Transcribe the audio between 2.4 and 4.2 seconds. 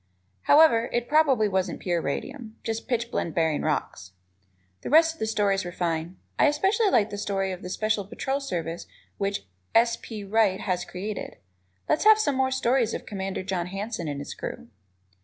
just pitchblende bearing rocks.